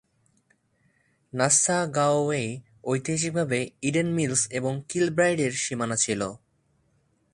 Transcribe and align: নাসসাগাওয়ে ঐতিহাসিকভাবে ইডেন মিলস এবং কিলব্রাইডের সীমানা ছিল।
নাসসাগাওয়ে 1.33 2.43
ঐতিহাসিকভাবে 2.83 3.59
ইডেন 3.81 4.09
মিলস 4.13 4.41
এবং 4.51 4.73
কিলব্রাইডের 4.89 5.53
সীমানা 5.63 5.95
ছিল। 5.95 6.21